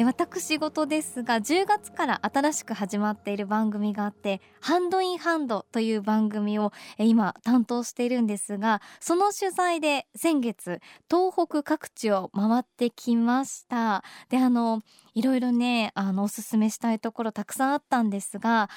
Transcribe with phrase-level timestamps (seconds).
[0.00, 10.80] え私事ですが10月から新しく始まっている番組があってハンドインハンドという番組を今担当しているんですがその取材で先月
[11.10, 14.04] 東北各地を回ってきました。
[14.28, 14.82] であの
[15.14, 18.70] いろいろねあのおすすめしたいところたくさんあったんですが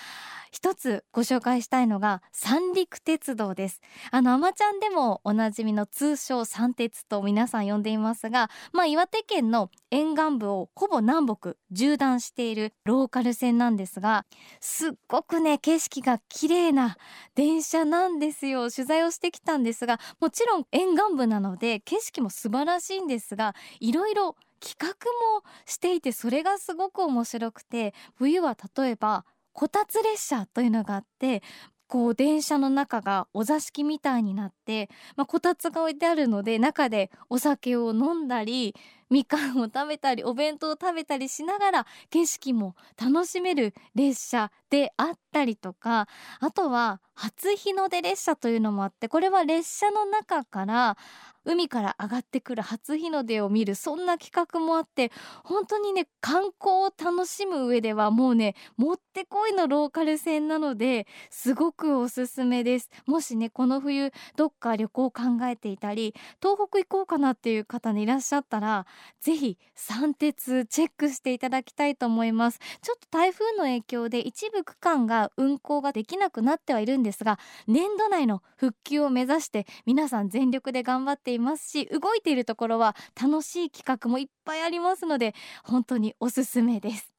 [0.52, 3.80] 一つご紹介したいのが三陸鉄道です。
[4.10, 14.26] あのあまちゃんでもおなじみの通称三鉄と皆さん呼んでいますがまあ岩手県の沿岸部をほぼ南北縦断しているローカル線なんですが
[14.62, 16.96] すっごくね景色が綺麗な
[17.36, 18.72] 電車なんですよ。
[18.72, 24.88] 取材をしてきたんですがもちろん沿岸部なので景色も素晴らしいんですがいろいろ企画
[25.36, 31.44] もしていてそれがすごく面白くて冬は例えばこたつ列車というのがあって
[31.88, 38.74] こう電車の中がお座敷みたいになって、まあ、こたつが置いてあるので中でお酒を飲んだり
[39.12, 46.08] みかんを食べたりお弁当を食べたりしながら景色も楽しめる列車であったりとか
[46.40, 50.98] あとは初日の出列車というのもあってこれは列車の中から
[51.44, 55.12] 海から上がってくる初日の出を見るそんな企画もあって
[55.44, 62.90] 本当にね観光を楽しむ上ではもうねもってこいのローカル線なのですごくおすすめです。
[63.08, 68.86] もしねこの冬どっか旅行を考えていたり東北行こうかなっていう方にいらっしゃったら
[69.20, 72.60] ぜひ三鉄チェックしていただきたいと思います。
[72.82, 85.34] ちょっと台風の影響で一部区間が運行ができなくなってはいるんですが年度内の復旧を目指して皆さん全力で頑張っていますし動いているところは楽しい企画もいっぱいありますので
[85.64, 87.12] 本当におすすめです。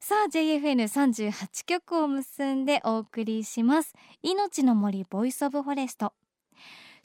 [0.00, 3.92] さあ JFN38 曲を結んでお送りします。
[4.22, 6.12] 命の森ボイスオブフォレスト。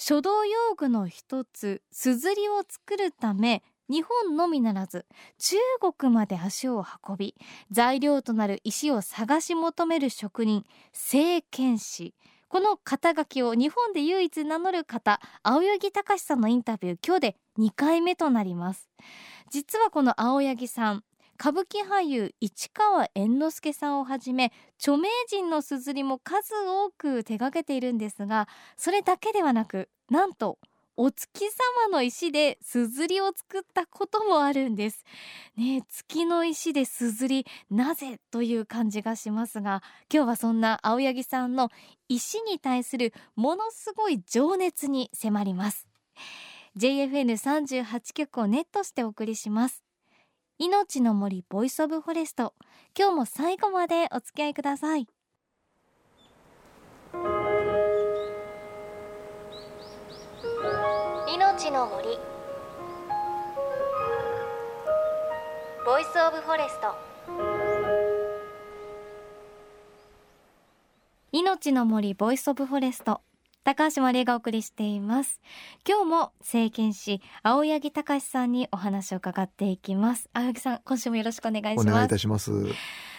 [0.03, 5.05] 書道用具の一つすずりを作るため日本のみならず
[5.37, 5.57] 中
[5.95, 7.35] 国まで足を運び
[7.69, 12.15] 材料となる石を探し求める職人聖剣士。
[12.49, 18.89] この肩書きを日本で唯一名乗る方青柳隆さんのインタビュー今日で2回目となります。
[19.51, 21.03] 実はこの青柳さん
[21.41, 28.47] 歌舞伎俳優市川猿之助さんをはじめ著名人のすずりも数多く手掛けているんですが
[28.77, 30.59] それだけではなくなんと
[30.97, 31.45] お月
[31.79, 35.03] 様の石ですずりを作ったこともあるんです。
[35.57, 39.81] ね月の石ですずりなぜという感じがしますが
[40.13, 41.69] 今日はそんな青柳さんの
[42.07, 45.87] 石に対するものすごい情熱に迫ります。
[46.77, 49.83] JFN38 曲をネットしてお送りします。
[50.63, 52.53] 命の森ボイスオブフォレスト。
[52.95, 55.07] 今日も最後までお付き合いください。
[61.33, 62.09] 命の森。
[65.83, 66.95] ボイスオブフォレスト。
[71.31, 73.21] 命の森ボイスオブフォレスト
[73.63, 75.39] 高橋万里恵がお送りしています。
[75.87, 80.29] 今日も製硯師青柳貴史さんにお話を伺っていきます。
[80.33, 81.87] 青柳さん今週もよろしくお願いします。
[81.87, 82.51] お願いいたします。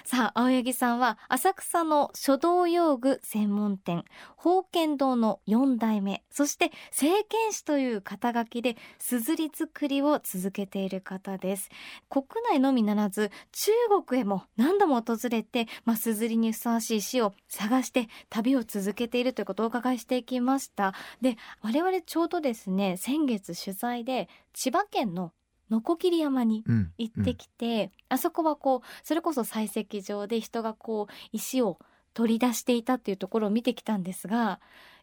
[0.04, 4.04] さあ青柳さんは浅草の書道用具専門店
[4.36, 11.70] 宝剣堂の4代目そして聖剣士という肩書きで硯作りを続けている方です。
[12.08, 13.70] 国内のみならず中
[14.06, 20.94] 国へも何度も訪れてまあ硯にふさわしい石を探して旅を続けているということをお伺いしていきました。
[21.20, 25.32] で我々ちょうどですね先月取材で千葉県の
[25.80, 26.64] 鋸山に
[26.98, 31.78] 行ってきて、うんうん、あそこはこうそれこそ採石場で人がこう石を
[32.14, 34.60] 取り出していたっていうところを見てきたんですが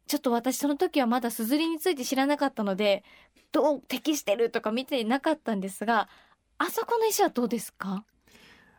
[0.07, 3.03] ちょっと私その時はまだすずりについて知らなかったので
[3.51, 6.07] どう適してるとか見てなかったんですが
[6.57, 8.03] あそこの石はどうですか？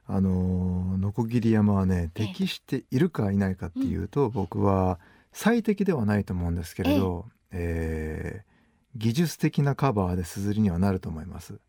[0.06, 4.98] あの鋸山はね適しているかいないかっていうと、うん、僕は
[5.32, 7.34] 最適ではないと思うんですけれど、え。
[7.52, 11.60] えー、技術的なカバーで硯にはなると思います。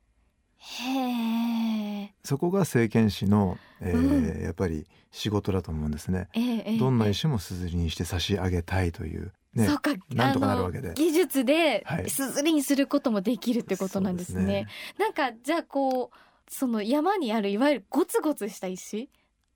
[0.64, 10.94] へそこが政権士の、えー、うん、やっぱり仕事だと思うんですね、えー、どんな石も硯にして差し上げたいというね、そうかなんとかなるわけで。
[10.94, 14.54] 技術で硯にすることもできるってことなんですね。
[14.54, 14.68] はい、
[14.98, 16.18] なんかじゃあこう
[16.48, 19.10] その山にあるいわゆるゴツゴツした石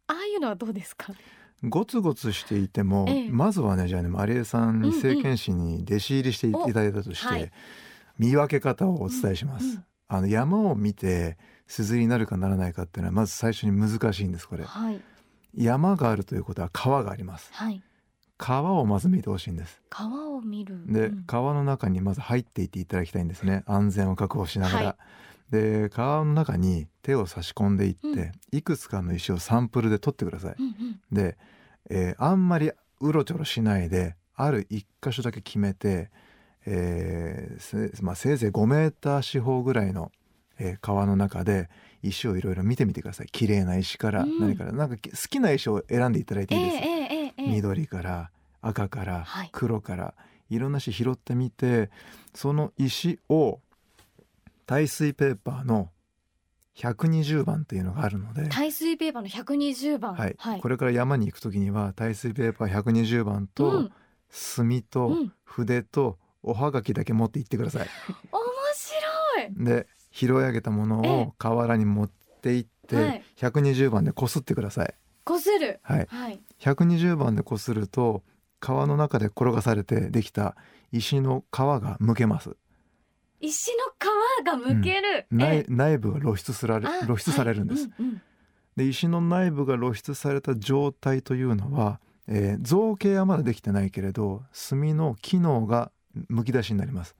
[0.07, 1.13] ああいうのはどうですか？
[1.63, 7.51] ゴツゴツしていても、ええ、まずはねじゃあねマリエさんに政権士に弟子入りしていただいたとして、うんうん、
[8.17, 11.37] 見分け方をお伝えします、うんうんあの山を見て
[11.67, 14.63] 硯になるかならないかっていうのはまず最初に難しいんですこれ。
[14.63, 15.01] はい。
[15.55, 17.49] 山があるということは川があります。
[17.53, 17.81] はい。
[18.37, 19.81] 川をまず見てほしいんです。
[19.89, 20.83] 川を見る。
[20.91, 21.23] で、うん。
[21.25, 23.63] 川の中にまず入っていっていただきたいんですね。
[23.65, 24.97] 安全を確保しながら、は
[25.49, 25.51] い。
[25.51, 28.31] で川の中に手を差し込んでいって、うん。
[28.51, 30.55] いくつかの石をサンプルで取ってください。
[30.59, 30.99] うんうん。
[31.11, 31.37] で、
[31.89, 36.11] えーあんまりうろちょろしないである一箇所だけ決めて、
[36.65, 40.12] えーせまあ、せいぜい5メーター四方ぐらいの、
[40.59, 41.69] えー川の中で
[42.01, 43.27] 石をいろいろ見てみてください。
[43.27, 44.39] 綺麗な石からうん。
[44.39, 48.29] 何から、なんかき好きな石を選んでいただいてえいいです、えええええ緑から
[48.62, 49.50] 赤からはい。
[49.51, 50.13] 黒から。
[50.50, 51.89] いろんな石拾ってみて
[52.35, 53.59] その石を
[54.67, 55.89] 耐水ペーパーの
[56.75, 60.13] 120番っていうのがあるので、耐水ペーパーの120番。
[60.15, 60.35] はい。
[60.38, 60.62] はい。
[60.62, 63.91] これから山に行く時には耐水ペーパー120番と、うん。
[64.29, 65.33] 墨とうん。
[65.44, 67.88] 筆とおはがきだけ持って行ってください。
[68.31, 68.42] 面
[69.53, 69.65] 白い。
[69.65, 71.12] で拾い上げたものええ。
[71.12, 72.09] を河原に持っ
[72.42, 73.24] て行って、はい。
[73.38, 74.94] 120番でこすってください。
[75.24, 75.80] こする。
[75.83, 76.39] はい、はい。
[76.59, 78.24] 120番でこすると
[78.59, 80.56] 川の中で転がされてできた
[80.92, 82.56] 石の皮が剥けます。
[83.41, 87.83] 石の皮が剥ける、内え内部が露出すられあ露出されるんです。
[87.83, 87.94] はい。
[88.00, 88.21] うんうん
[88.75, 95.91] で石の内部が露出された状態というのは、えー造形はまだできてないけれど墨の機能が
[96.29, 97.15] むき出しになります。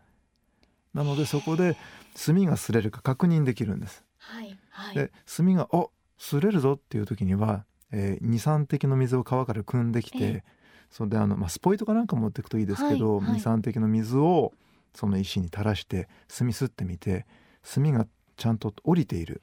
[0.94, 1.77] なのでそこで
[2.15, 4.03] 墨が擦れるか確認できるんです。
[4.18, 4.95] はいはい。
[4.95, 10.44] で墨が「お擦れるぞ」っていう時には、えー、23滴の水を川から汲んできて、ええ。
[10.89, 13.39] それであの、まあ、スポイトかなんか持っていくといいですけど、はいはい。
[13.39, 14.53] 23滴の水を
[14.94, 17.25] その石に垂らして墨すってみて
[17.63, 18.07] 墨が
[18.38, 19.42] ちゃんと降りている。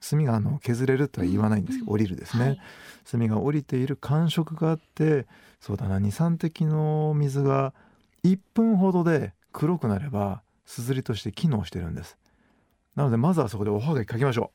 [0.00, 2.60] 墨があの削れるとは言わないんですけど、うん降りるですね、はい。
[3.04, 5.26] 墨が降りている感触があって
[5.60, 7.74] そうだな23滴の水が
[8.24, 12.16] 1分ほどで黒くなればすずりとして機能してるんです。
[12.96, 14.52] なのでまずはそこでおはがき書きましょ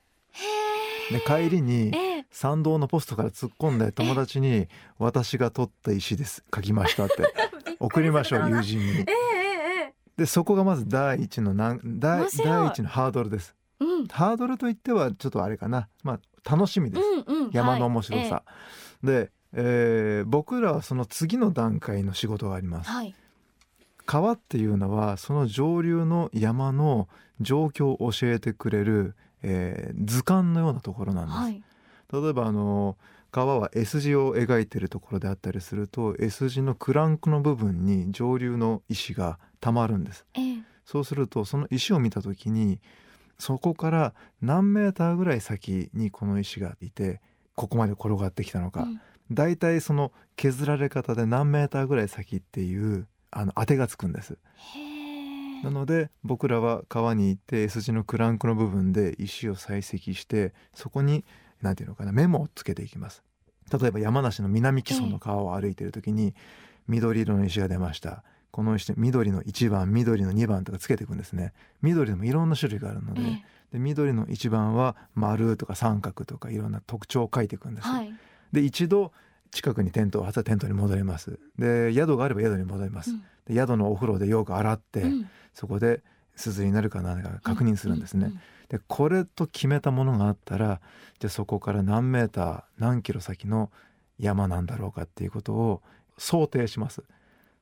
[1.09, 1.13] う。
[1.13, 2.25] で帰りにええ。
[2.31, 4.67] 参道のポストから突っ込んで友達に
[5.00, 6.44] 「私が取った石です。
[6.53, 7.15] 書きました」って。
[7.79, 9.06] 送りましょう友人に。
[10.18, 12.39] でそこがまず第一のなん第一
[12.81, 13.56] のハードルです。
[13.79, 14.07] うん。
[14.07, 15.89] ハードルといってはちょっとあれかな。
[16.03, 17.03] まあ楽しみです。
[17.03, 17.51] うんうん。
[17.51, 18.44] 山の面白さ、
[19.03, 22.89] で、えー僕らはその次の段階の仕事があります。
[22.89, 23.15] はい
[24.06, 27.07] 川っていうのはその上流の山の
[27.42, 31.63] 状況を教えてくれる、えー図鑑のようなところなんです、はい。
[32.13, 32.98] 例えばあの
[33.31, 40.25] 川は S 字を描いてるところであったりすると S 字のクランクの部分に上流の石がたまるんです。
[40.36, 40.57] ええ。
[40.86, 42.80] そうするとその石を見た時に
[43.38, 47.22] そこから何メーターぐらい先にこの石がいて
[47.56, 49.02] ここまで転がってきたのか、うん。
[49.31, 54.37] だいたいその削られ方で何メーターぐらい先っていうあの当てがつくんです。
[55.63, 61.25] なので僕らは川に行って S 字のクランクの部分で石を採石してそこに
[61.61, 63.23] 何ていうのかなメモをつけていきます。
[63.77, 66.33] 例えば山梨の南木曽の川を歩いている時に
[66.87, 68.23] 緑色の石が出ました。
[68.51, 71.51] この石緑の1番緑の2番とかつけていくんですね。
[71.81, 73.43] 緑でもいろんな種類があるので,、ええ。
[73.73, 78.13] で緑の1番は丸とか三角とかいろんな特徴を書いていくんです、はい。
[78.53, 79.11] で一度
[79.56, 81.40] 近くにテントを張ったらテントに戻ります。
[81.57, 83.24] で宿があれば宿に戻ります、うん。
[83.46, 85.30] で宿のお風呂でよく洗って、うん。
[85.54, 86.04] そこで
[86.35, 88.33] 鈴になるか何か確認するんですね、うう
[88.68, 90.81] でこれと決めたものがあったら
[91.19, 93.71] じゃあそこから何メーター何キロ先の
[94.19, 95.81] 山なんだろうかっていうことを
[96.18, 97.04] 想定します。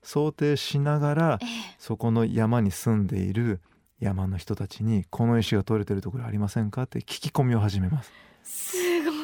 [0.01, 1.47] 想定しながらええ。
[1.77, 3.61] そこの山に住んでいる
[3.99, 6.83] 山の人たちにこの石が取れてるところありませんか？
[6.83, 8.11] って聞き込みを始めます。
[8.43, 8.75] す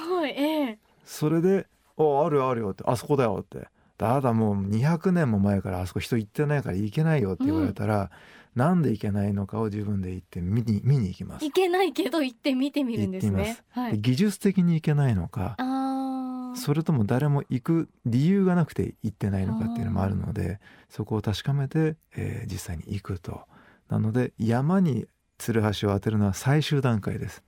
[0.07, 0.29] ごい。
[0.29, 0.79] ええ。
[1.05, 1.67] それで
[1.99, 8.09] 「おあるよあるよ」って「あそこだよ」って「だだもう200年も前からあそこ人行ってないから行けないよ」って言われたら、
[8.55, 13.57] なんで行けないのかを自分で行って見に見に行きますいけないけど行って見てみるんですね。
[13.69, 13.91] はい。
[13.93, 15.55] で技術的に行けないのか
[16.55, 23.41] それとも誰も行く理由がなくて行ってないのかっていうのもあるのでそこを確かめて、えー実際に行くと。
[23.87, 25.05] なので山に
[25.37, 27.43] つるはしを当てるのは最終段階です。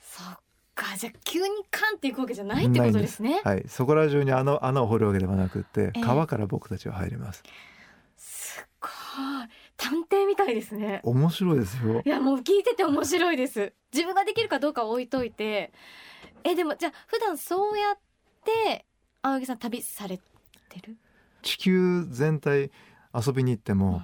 [0.00, 0.38] そっ
[0.76, 3.40] かじゃあ急にカンっていくわけじゃないってことですね。
[3.42, 3.64] はい。
[3.66, 6.00] そこら中に穴穴を掘るわけではなくってええ。
[6.02, 7.42] 川から僕たちは入ります、
[8.16, 8.90] すごい。
[9.76, 11.00] 探偵みたいですね。
[11.02, 12.02] 面白いですよ。
[12.04, 13.72] いやもう聞いてて面白いです。
[13.92, 15.72] 自分ができるかどうかは置いといて。
[16.44, 17.98] えでもじゃあ普段そうやっ
[18.44, 18.84] て
[19.22, 20.22] 青柳さん旅されて
[20.86, 20.96] る？
[21.42, 22.70] 地球全体
[23.14, 24.02] 遊びに行っても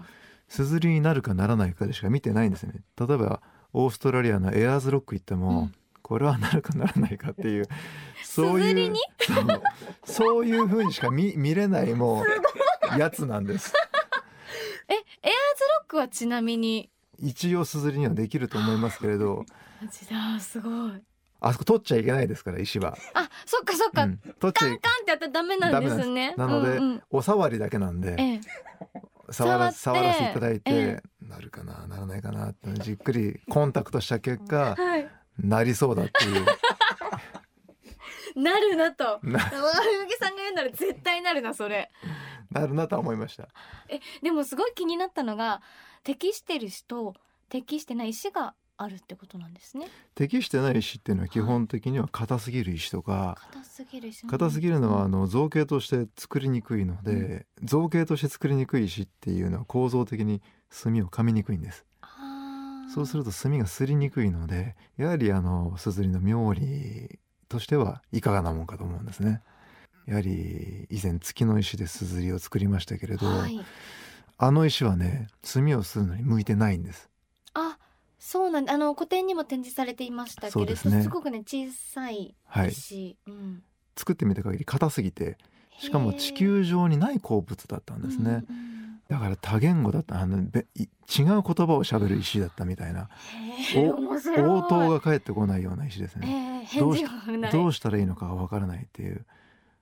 [0.48, 2.82] すずりになるかならないかでしか見てないんですね。
[2.98, 5.74] 例えばオーストラリアのエアーズロック行っても、うん
[6.12, 7.66] これはなるかならないかっていう
[8.23, 9.62] そういうそう
[10.04, 12.23] そういう風にしか見見れないも
[12.95, 13.73] うやつなんです。
[14.88, 15.33] えエアーズロ
[15.85, 16.90] ックはちなみに？
[17.19, 19.47] 一応すずりにはできると思いますけれど。
[20.11, 21.02] マすごい。
[21.40, 26.35] あそこ取っちゃいけないですから石は、あそっかそっか、うん、取っちゃいカンカンってやったらダメなんですね。
[26.37, 27.02] なので、うんうん。
[27.11, 28.40] お触りだけなんで、ええ。
[29.31, 31.02] 触ら触らせていただいて、え。
[31.23, 36.44] なるかなならないかなってじっくりコンタクトした結果はいなりそうだっていう。
[38.34, 39.20] なるなと。
[39.22, 41.90] な青柳さんが言うなら絶対なるなそれ。
[42.50, 43.48] なるなとは思いました。
[43.88, 45.62] えでもすごい気になったのが
[46.04, 47.14] 適してる石と
[47.48, 49.88] 適してない石があるってことなんですね。
[50.14, 54.26] 適してない石っていうのは基本的には硬すぎる石とか硬すぎる石。
[54.26, 60.42] 硬すぎるのはあの造形として作りにくいので、造形として作りにくい石っていうのは構造的に
[60.82, 61.84] 炭を噛みにくいんです
[62.94, 67.18] そうすると炭がすりにくいのでやはりあのすずりの妙理
[67.49, 69.42] としてはいかがなもんかと思うんですね。
[70.06, 73.61] やはり以前月の石ですずりを作りましたけれど、はい。
[74.38, 77.08] あの石はね炭をするのに向いてないんです。
[77.54, 77.78] あ
[78.18, 81.02] そうなんあの古典にも展示されていましたけれどすね。
[81.02, 82.68] すごくね小さいはい。
[82.68, 83.62] 石、うん、
[83.96, 85.38] 作ってみた限り硬すぎて
[85.78, 88.71] しかも地球上にない鉱物だったんですね、うんうん
[89.12, 90.21] だから多言語だった。
[90.21, 91.35] あの違う言葉
[91.75, 93.11] を喋る石だったみたいな。
[93.76, 96.64] 応答が返ってこないような石ですね。
[96.64, 97.52] えー返事がない。
[97.52, 99.26] どうしたらいいのかがわからないっていう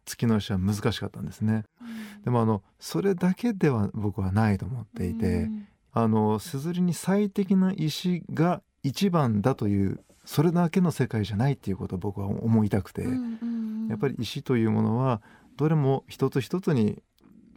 [0.05, 1.63] 月の石は難しかったんですね。
[1.81, 2.23] うん。
[2.25, 5.69] でもあのそれだけでは僕はないと思っていて、うん。
[5.93, 15.23] あのすずりに最適な石が一番だというそれだけの世界じゃないっていうことを僕は思いたくて、やっぱり石というものは
[15.57, 17.01] どれも一つ一つに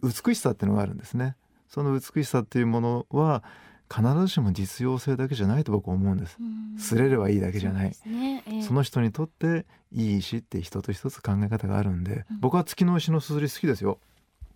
[0.04, 1.38] 美しさっていうのがあるんですね
[1.74, 3.44] その美しさっていうものは
[3.92, 6.38] 必ずしも実用性だけじゃないと僕は思うんです。
[6.40, 6.76] うん。
[6.78, 7.94] 擦れればいいだけじゃない。
[7.96, 8.44] そね。
[8.46, 12.40] えーその人にとっていい石って一つ一つ考え方があるんで、うん。
[12.42, 13.98] 僕は月の石のすずり好きですよ。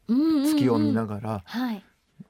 [0.07, 0.45] うんうんうん。
[0.45, 1.83] 月を見ながら、はい。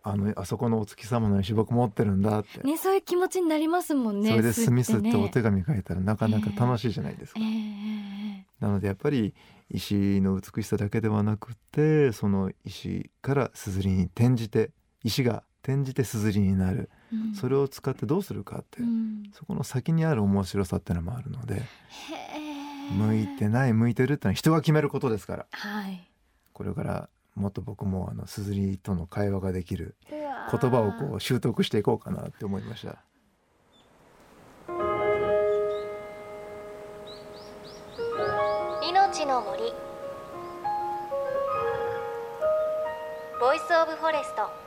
[0.04, 9.34] あのあそこのお月様の石僕持ってるんだって、ねそういう気持ちになりますもんねそれで墨す吸っておね手紙書いたらなかなか楽しいじゃないですか、えーえなのでやっぱり
[9.70, 14.72] 石の美しさだけではなくてその石からすずりに転じて
[15.08, 16.90] 石が転じてすずりになる。
[17.14, 17.36] ーうん。
[17.36, 18.86] それを使ってどうするかって、う。
[18.86, 19.24] ん。
[19.34, 21.64] そこの先にある面白さってのもあるので。
[22.92, 25.46] 向いてない向いてるってのは人が決めることですから。
[25.52, 26.10] はい。
[26.54, 33.04] これからもっと僕もあのすずりとの会話ができる言葉をこう習得していこうかなって思いました。
[38.84, 39.74] 命の森。
[43.40, 44.50] ボイスオブフォレスト「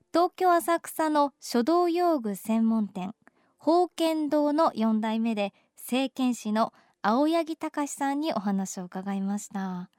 [0.13, 3.15] 東京浅草の書道用具専門店
[3.57, 9.89] 宝研堂の4代目で製硯師の青柳貴史さんにお話を伺いました。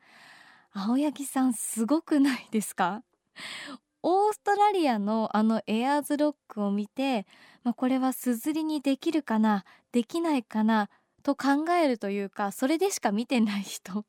[0.74, 3.02] 青柳さんすごくないですか？
[4.02, 7.26] オーストラリアのあのエアーズロックを見て、
[7.64, 10.90] まあ、これはすずりにできるかなできないかな
[11.22, 14.04] と考えるというかそれでしか見てない人。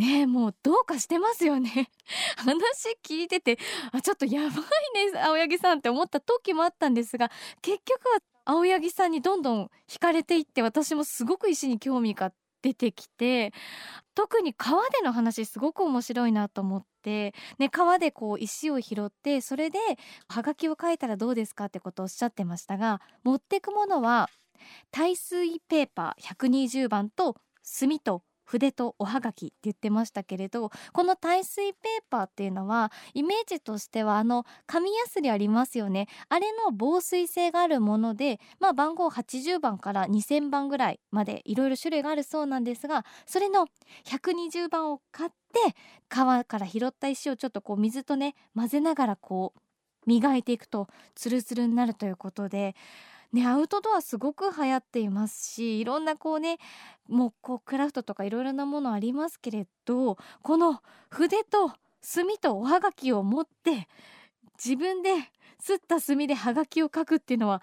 [0.00, 1.90] ねもうどうかしてますよね。
[2.36, 2.56] 話
[3.04, 3.58] 聞いてて
[3.92, 4.50] あちょっとやばい
[5.12, 7.30] ね青柳さんって思った時もあったんですが
[7.60, 13.52] 結局は青柳さんにどんどん惹かれていって私もすごく石に興味が出てきて
[14.14, 19.78] 特に川での話すごく面白いなと思って、ね、川でこう石を拾ってそれで
[20.28, 24.28] はがきを書いたらどうですかってことをおっしゃってましたが持ってくものは
[24.90, 36.08] 耐水ペーパー120番と墨と筆とおはがきって言ってましたけれどこの耐水ペーパーっていうのはイメージとしてはあの紙やすりありますよね。
[36.28, 43.68] あれの防水性があるものでまあ番号80番から2000番ぐらいまでいろいろ種類があるそうなんですがそれの
[44.04, 45.76] 120番を買って
[46.08, 49.60] 川から拾った石をちょっとこう水とね混ぜながらこう
[50.06, 52.74] 磨いていくとツルツルになるということで
[53.32, 56.58] ねアウトドアすごく流行っていますしいろんなこうね
[57.08, 61.72] もうこうクラフトとかいろいろなものありますけれどこの筆と
[62.02, 63.88] 墨とおはがきを持って
[64.62, 65.14] 自分で
[65.62, 67.62] 吸った墨でハガキを書くっていうのは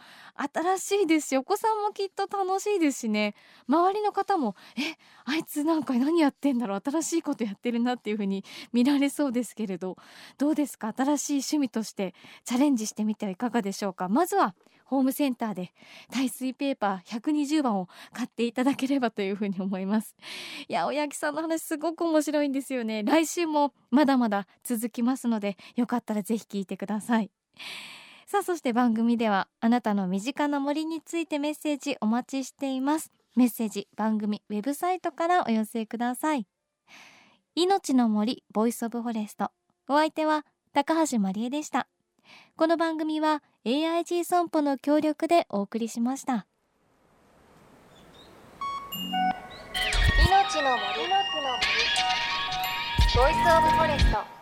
[0.53, 3.33] 新しいですしお子さんもきっと楽しいですしね。
[3.67, 4.81] 周りの方もえ
[5.25, 9.95] あいつなんか何やってんだろう新しいことやってるなっていう風に見られそうですけれど
[10.37, 10.93] どうですか？
[10.95, 12.13] 新しい趣味として
[12.45, 14.09] チャレンジしてみてはいかがでしょうか？
[14.09, 14.53] まずは
[14.87, 15.73] ホームセンターで
[16.11, 20.15] 耐水ペーパー120番を買っていただければというふうに思います。
[20.67, 23.03] いやおやきさんの話すごく面白いんですよね。
[23.03, 27.29] 来週もまだまだ続きますのでよかったらぜひ聞いてください。
[28.25, 33.11] さあそして番組ではあなたの身近な森についてメッセージお待ちしています。
[33.35, 36.47] メッセージ番組ウェブサイトからお寄せください。
[37.55, 39.51] 命の森ボイスオブフォレスト。
[39.89, 41.87] お相手は高橋真理恵でした。
[42.55, 46.45] この番組は AIG 損保の協力でお送りしました。
[50.27, 51.07] 命の森。
[51.07, 51.77] の森
[53.15, 54.36] ボイスオブフォレスト